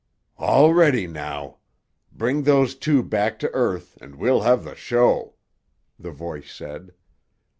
"All 0.39 0.73
ready 0.73 1.05
now! 1.05 1.57
Bring 2.11 2.41
those 2.41 2.73
two 2.73 3.03
back 3.03 3.37
to 3.37 3.51
earth, 3.53 3.99
and 4.01 4.15
we'll 4.15 4.41
have 4.41 4.63
the 4.63 4.73
show!" 4.73 5.35
the 5.99 6.09
voice 6.09 6.51
said. 6.51 6.93